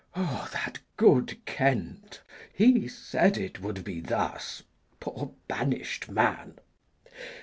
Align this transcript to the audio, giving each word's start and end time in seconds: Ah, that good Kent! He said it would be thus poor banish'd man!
Ah, 0.15 0.49
that 0.51 0.79
good 0.97 1.45
Kent! 1.45 2.21
He 2.51 2.87
said 2.87 3.37
it 3.37 3.61
would 3.61 3.83
be 3.83 3.99
thus 3.99 4.63
poor 4.99 5.31
banish'd 5.47 6.09
man! 6.09 6.57